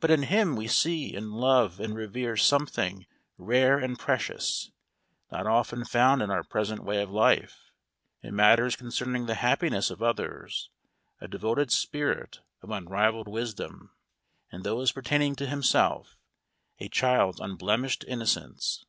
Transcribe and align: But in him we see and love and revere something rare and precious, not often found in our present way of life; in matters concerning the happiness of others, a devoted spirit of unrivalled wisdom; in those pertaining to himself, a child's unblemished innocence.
But 0.00 0.10
in 0.10 0.22
him 0.22 0.56
we 0.56 0.68
see 0.68 1.14
and 1.14 1.32
love 1.34 1.80
and 1.80 1.94
revere 1.94 2.34
something 2.34 3.04
rare 3.36 3.76
and 3.76 3.98
precious, 3.98 4.70
not 5.30 5.46
often 5.46 5.84
found 5.84 6.22
in 6.22 6.30
our 6.30 6.42
present 6.42 6.82
way 6.82 7.02
of 7.02 7.10
life; 7.10 7.70
in 8.22 8.34
matters 8.34 8.74
concerning 8.74 9.26
the 9.26 9.34
happiness 9.34 9.90
of 9.90 10.02
others, 10.02 10.70
a 11.20 11.28
devoted 11.28 11.70
spirit 11.70 12.40
of 12.62 12.70
unrivalled 12.70 13.28
wisdom; 13.28 13.90
in 14.50 14.62
those 14.62 14.92
pertaining 14.92 15.36
to 15.36 15.46
himself, 15.46 16.16
a 16.78 16.88
child's 16.88 17.38
unblemished 17.38 18.02
innocence. 18.08 18.86